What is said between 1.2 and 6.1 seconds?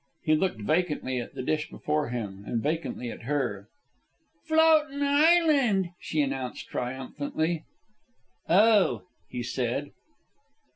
the dish before him, and vacantly at her. "Floatin' island,"